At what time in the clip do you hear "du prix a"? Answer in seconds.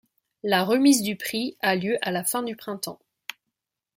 1.03-1.75